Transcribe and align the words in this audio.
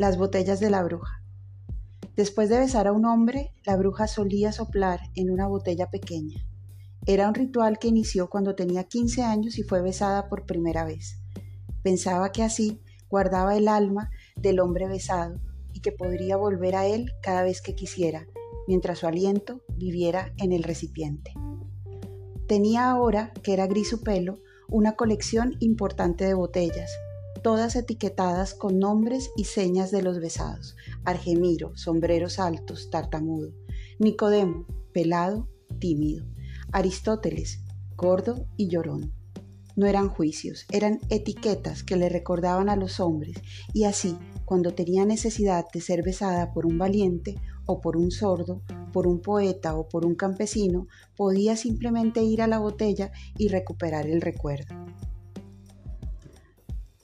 Las 0.00 0.16
botellas 0.16 0.60
de 0.60 0.70
la 0.70 0.82
bruja. 0.82 1.22
Después 2.16 2.48
de 2.48 2.58
besar 2.58 2.86
a 2.86 2.92
un 2.92 3.04
hombre, 3.04 3.52
la 3.66 3.76
bruja 3.76 4.06
solía 4.06 4.50
soplar 4.50 4.98
en 5.14 5.30
una 5.30 5.46
botella 5.46 5.90
pequeña. 5.90 6.42
Era 7.04 7.28
un 7.28 7.34
ritual 7.34 7.78
que 7.78 7.88
inició 7.88 8.30
cuando 8.30 8.54
tenía 8.54 8.84
15 8.84 9.22
años 9.24 9.58
y 9.58 9.62
fue 9.62 9.82
besada 9.82 10.30
por 10.30 10.46
primera 10.46 10.86
vez. 10.86 11.18
Pensaba 11.82 12.32
que 12.32 12.42
así 12.42 12.80
guardaba 13.10 13.58
el 13.58 13.68
alma 13.68 14.08
del 14.36 14.60
hombre 14.60 14.88
besado 14.88 15.38
y 15.74 15.80
que 15.80 15.92
podría 15.92 16.38
volver 16.38 16.76
a 16.76 16.86
él 16.86 17.12
cada 17.20 17.42
vez 17.42 17.60
que 17.60 17.74
quisiera, 17.74 18.26
mientras 18.66 19.00
su 19.00 19.06
aliento 19.06 19.60
viviera 19.76 20.32
en 20.38 20.52
el 20.52 20.62
recipiente. 20.62 21.34
Tenía 22.48 22.90
ahora, 22.90 23.34
que 23.42 23.52
era 23.52 23.66
gris 23.66 23.90
su 23.90 24.00
pelo, 24.00 24.38
una 24.66 24.92
colección 24.92 25.56
importante 25.60 26.24
de 26.24 26.32
botellas, 26.32 26.90
todas 27.42 27.76
etiquetadas 27.76 28.54
con 28.54 28.78
nombres 28.78 29.30
y 29.36 29.44
señas 29.44 29.90
de 29.90 30.02
los 30.02 30.20
besados. 30.20 30.76
Argemiro, 31.04 31.76
sombreros 31.76 32.38
altos, 32.38 32.90
tartamudo. 32.90 33.52
Nicodemo, 33.98 34.66
pelado, 34.92 35.48
tímido. 35.78 36.26
Aristóteles, 36.72 37.60
gordo 37.96 38.46
y 38.56 38.68
llorón. 38.68 39.12
No 39.76 39.86
eran 39.86 40.08
juicios, 40.08 40.66
eran 40.70 41.00
etiquetas 41.08 41.82
que 41.82 41.96
le 41.96 42.08
recordaban 42.08 42.68
a 42.68 42.76
los 42.76 43.00
hombres, 43.00 43.36
y 43.72 43.84
así, 43.84 44.16
cuando 44.44 44.74
tenía 44.74 45.04
necesidad 45.04 45.64
de 45.72 45.80
ser 45.80 46.02
besada 46.02 46.52
por 46.52 46.66
un 46.66 46.76
valiente 46.76 47.36
o 47.66 47.80
por 47.80 47.96
un 47.96 48.10
sordo, 48.10 48.62
por 48.92 49.06
un 49.06 49.22
poeta 49.22 49.76
o 49.76 49.88
por 49.88 50.04
un 50.04 50.16
campesino, 50.16 50.88
podía 51.16 51.56
simplemente 51.56 52.22
ir 52.22 52.42
a 52.42 52.48
la 52.48 52.58
botella 52.58 53.12
y 53.38 53.48
recuperar 53.48 54.06
el 54.06 54.20
recuerdo. 54.20 54.74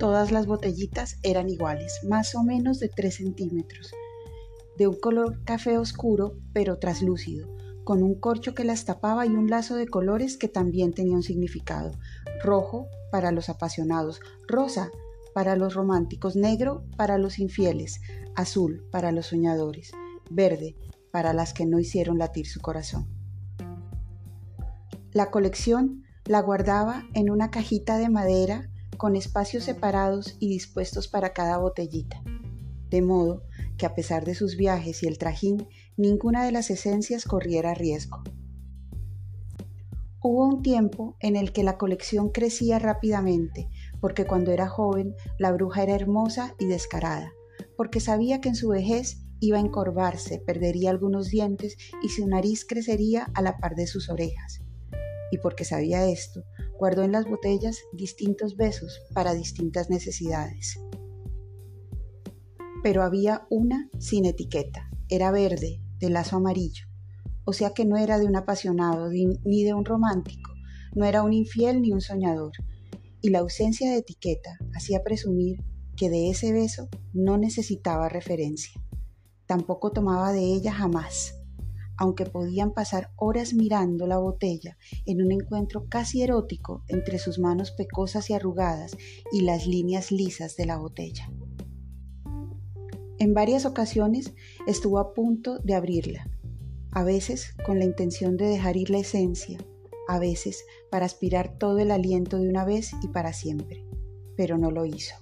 Todas 0.00 0.32
las 0.32 0.46
botellitas 0.46 1.18
eran 1.22 1.50
iguales, 1.50 2.00
más 2.08 2.34
o 2.34 2.42
menos 2.42 2.80
de 2.80 2.88
3 2.88 3.16
centímetros, 3.16 3.92
de 4.78 4.86
un 4.86 4.98
color 4.98 5.44
café 5.44 5.76
oscuro 5.76 6.38
pero 6.54 6.78
traslúcido, 6.78 7.54
con 7.84 8.02
un 8.02 8.14
corcho 8.14 8.54
que 8.54 8.64
las 8.64 8.86
tapaba 8.86 9.26
y 9.26 9.28
un 9.28 9.50
lazo 9.50 9.76
de 9.76 9.86
colores 9.86 10.38
que 10.38 10.48
también 10.48 10.94
tenía 10.94 11.16
un 11.16 11.22
significado. 11.22 11.90
Rojo 12.42 12.86
para 13.12 13.30
los 13.30 13.50
apasionados, 13.50 14.20
rosa 14.48 14.90
para 15.34 15.54
los 15.54 15.74
románticos, 15.74 16.34
negro 16.34 16.82
para 16.96 17.18
los 17.18 17.38
infieles, 17.38 18.00
azul 18.36 18.82
para 18.90 19.12
los 19.12 19.26
soñadores, 19.26 19.92
verde 20.30 20.76
para 21.12 21.34
las 21.34 21.52
que 21.52 21.66
no 21.66 21.78
hicieron 21.78 22.16
latir 22.16 22.46
su 22.46 22.62
corazón. 22.62 23.06
La 25.12 25.30
colección 25.30 26.04
la 26.24 26.40
guardaba 26.40 27.04
en 27.12 27.28
una 27.28 27.50
cajita 27.50 27.98
de 27.98 28.08
madera 28.08 28.70
con 29.00 29.16
espacios 29.16 29.64
separados 29.64 30.36
y 30.40 30.48
dispuestos 30.50 31.08
para 31.08 31.32
cada 31.32 31.56
botellita, 31.56 32.22
de 32.90 33.00
modo 33.00 33.44
que 33.78 33.86
a 33.86 33.94
pesar 33.94 34.26
de 34.26 34.34
sus 34.34 34.58
viajes 34.58 35.02
y 35.02 35.06
el 35.06 35.16
trajín, 35.16 35.66
ninguna 35.96 36.44
de 36.44 36.52
las 36.52 36.68
esencias 36.68 37.24
corriera 37.24 37.72
riesgo. 37.72 38.22
Hubo 40.22 40.44
un 40.44 40.60
tiempo 40.60 41.16
en 41.20 41.36
el 41.36 41.54
que 41.54 41.62
la 41.62 41.78
colección 41.78 42.28
crecía 42.28 42.78
rápidamente, 42.78 43.70
porque 44.02 44.26
cuando 44.26 44.52
era 44.52 44.68
joven 44.68 45.14
la 45.38 45.50
bruja 45.50 45.82
era 45.82 45.94
hermosa 45.94 46.54
y 46.58 46.66
descarada, 46.66 47.32
porque 47.78 48.00
sabía 48.00 48.42
que 48.42 48.50
en 48.50 48.54
su 48.54 48.68
vejez 48.68 49.22
iba 49.40 49.56
a 49.56 49.62
encorvarse, 49.62 50.42
perdería 50.46 50.90
algunos 50.90 51.30
dientes 51.30 51.78
y 52.02 52.10
su 52.10 52.28
nariz 52.28 52.66
crecería 52.66 53.30
a 53.32 53.40
la 53.40 53.56
par 53.56 53.76
de 53.76 53.86
sus 53.86 54.10
orejas. 54.10 54.60
Y 55.32 55.38
porque 55.38 55.64
sabía 55.64 56.06
esto, 56.06 56.44
guardó 56.80 57.02
en 57.02 57.12
las 57.12 57.26
botellas 57.26 57.84
distintos 57.92 58.56
besos 58.56 59.02
para 59.12 59.34
distintas 59.34 59.90
necesidades. 59.90 60.80
Pero 62.82 63.02
había 63.02 63.46
una 63.50 63.90
sin 63.98 64.24
etiqueta, 64.24 64.88
era 65.10 65.30
verde, 65.30 65.82
de 65.98 66.08
lazo 66.08 66.36
amarillo, 66.36 66.86
o 67.44 67.52
sea 67.52 67.74
que 67.74 67.84
no 67.84 67.98
era 67.98 68.18
de 68.18 68.24
un 68.24 68.34
apasionado 68.34 69.10
ni 69.10 69.64
de 69.64 69.74
un 69.74 69.84
romántico, 69.84 70.52
no 70.94 71.04
era 71.04 71.22
un 71.22 71.34
infiel 71.34 71.82
ni 71.82 71.92
un 71.92 72.00
soñador, 72.00 72.52
y 73.20 73.28
la 73.28 73.40
ausencia 73.40 73.90
de 73.90 73.98
etiqueta 73.98 74.56
hacía 74.74 75.02
presumir 75.02 75.62
que 75.98 76.08
de 76.08 76.30
ese 76.30 76.50
beso 76.50 76.88
no 77.12 77.36
necesitaba 77.36 78.08
referencia, 78.08 78.80
tampoco 79.44 79.92
tomaba 79.92 80.32
de 80.32 80.44
ella 80.54 80.72
jamás 80.72 81.39
aunque 82.00 82.24
podían 82.24 82.72
pasar 82.72 83.12
horas 83.16 83.52
mirando 83.52 84.06
la 84.06 84.16
botella 84.16 84.78
en 85.04 85.22
un 85.22 85.32
encuentro 85.32 85.84
casi 85.86 86.22
erótico 86.22 86.82
entre 86.88 87.18
sus 87.18 87.38
manos 87.38 87.72
pecosas 87.72 88.30
y 88.30 88.32
arrugadas 88.32 88.96
y 89.30 89.42
las 89.42 89.66
líneas 89.66 90.10
lisas 90.10 90.56
de 90.56 90.64
la 90.64 90.78
botella. 90.78 91.30
En 93.18 93.34
varias 93.34 93.66
ocasiones 93.66 94.32
estuvo 94.66 94.98
a 94.98 95.12
punto 95.12 95.58
de 95.58 95.74
abrirla, 95.74 96.26
a 96.90 97.04
veces 97.04 97.54
con 97.66 97.78
la 97.78 97.84
intención 97.84 98.38
de 98.38 98.46
dejar 98.46 98.78
ir 98.78 98.88
la 98.88 99.00
esencia, 99.00 99.58
a 100.08 100.18
veces 100.18 100.64
para 100.90 101.04
aspirar 101.04 101.58
todo 101.58 101.80
el 101.80 101.90
aliento 101.90 102.38
de 102.38 102.48
una 102.48 102.64
vez 102.64 102.92
y 103.02 103.08
para 103.08 103.34
siempre, 103.34 103.84
pero 104.38 104.56
no 104.56 104.70
lo 104.70 104.86
hizo. 104.86 105.16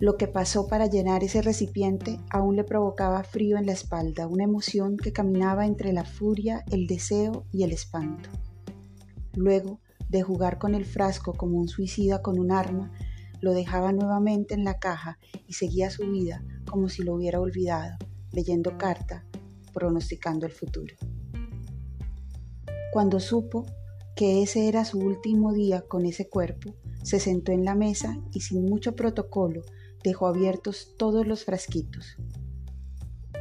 Lo 0.00 0.16
que 0.16 0.28
pasó 0.28 0.68
para 0.68 0.86
llenar 0.86 1.24
ese 1.24 1.42
recipiente 1.42 2.20
aún 2.30 2.54
le 2.54 2.62
provocaba 2.62 3.24
frío 3.24 3.56
en 3.56 3.66
la 3.66 3.72
espalda, 3.72 4.28
una 4.28 4.44
emoción 4.44 4.96
que 4.96 5.12
caminaba 5.12 5.66
entre 5.66 5.92
la 5.92 6.04
furia, 6.04 6.64
el 6.70 6.86
deseo 6.86 7.46
y 7.50 7.64
el 7.64 7.72
espanto. 7.72 8.30
Luego 9.34 9.80
de 10.08 10.22
jugar 10.22 10.58
con 10.58 10.76
el 10.76 10.84
frasco 10.84 11.32
como 11.34 11.58
un 11.58 11.66
suicida 11.66 12.22
con 12.22 12.38
un 12.38 12.52
arma, 12.52 12.92
lo 13.40 13.52
dejaba 13.52 13.92
nuevamente 13.92 14.54
en 14.54 14.62
la 14.62 14.78
caja 14.78 15.18
y 15.48 15.54
seguía 15.54 15.90
su 15.90 16.08
vida 16.08 16.44
como 16.70 16.88
si 16.88 17.02
lo 17.02 17.14
hubiera 17.14 17.40
olvidado, 17.40 17.96
leyendo 18.30 18.78
carta, 18.78 19.24
pronosticando 19.74 20.46
el 20.46 20.52
futuro. 20.52 20.94
Cuando 22.92 23.18
supo 23.18 23.66
que 24.14 24.42
ese 24.42 24.68
era 24.68 24.84
su 24.84 24.98
último 24.98 25.52
día 25.52 25.82
con 25.82 26.06
ese 26.06 26.28
cuerpo, 26.28 26.74
se 27.02 27.18
sentó 27.18 27.52
en 27.52 27.64
la 27.64 27.74
mesa 27.74 28.18
y 28.32 28.40
sin 28.40 28.64
mucho 28.64 28.94
protocolo 28.94 29.62
dejó 30.02 30.26
abiertos 30.26 30.94
todos 30.96 31.26
los 31.26 31.44
frasquitos. 31.44 32.16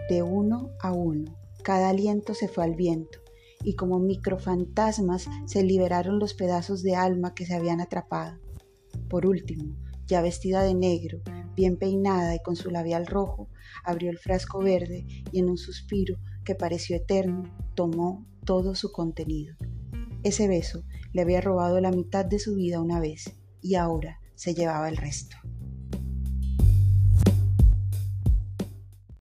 De 0.09 0.23
uno 0.23 0.71
a 0.81 0.91
uno, 0.93 1.37
cada 1.63 1.89
aliento 1.89 2.33
se 2.33 2.47
fue 2.47 2.63
al 2.63 2.75
viento, 2.75 3.19
y 3.63 3.75
como 3.75 3.99
microfantasmas 3.99 5.27
se 5.45 5.63
liberaron 5.63 6.19
los 6.19 6.33
pedazos 6.33 6.83
de 6.83 6.95
alma 6.95 7.33
que 7.33 7.45
se 7.45 7.55
habían 7.55 7.81
atrapado. 7.81 8.39
Por 9.09 9.25
último, 9.25 9.75
ya 10.05 10.21
vestida 10.21 10.63
de 10.63 10.73
negro, 10.73 11.21
bien 11.55 11.77
peinada 11.77 12.35
y 12.35 12.39
con 12.39 12.55
su 12.55 12.69
labial 12.69 13.05
rojo, 13.05 13.49
abrió 13.83 14.09
el 14.09 14.19
frasco 14.19 14.59
verde 14.59 15.05
y 15.31 15.39
en 15.39 15.49
un 15.49 15.57
suspiro 15.57 16.17
que 16.45 16.55
pareció 16.55 16.95
eterno, 16.95 17.43
tomó 17.75 18.25
todo 18.45 18.75
su 18.75 18.91
contenido. 18.91 19.55
Ese 20.23 20.47
beso 20.47 20.83
le 21.13 21.21
había 21.21 21.41
robado 21.41 21.79
la 21.81 21.91
mitad 21.91 22.25
de 22.25 22.39
su 22.39 22.55
vida 22.55 22.79
una 22.79 22.99
vez 22.99 23.33
y 23.61 23.75
ahora 23.75 24.19
se 24.35 24.53
llevaba 24.53 24.87
el 24.87 24.97
resto. 24.97 25.35